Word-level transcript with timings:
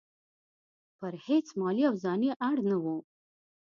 پر 0.99 1.13
هیڅ 1.27 1.47
مالي 1.59 1.83
او 1.89 1.95
ځاني 2.03 2.29
اړ 2.49 2.57
نه 2.69 2.77
وو. 2.83 2.97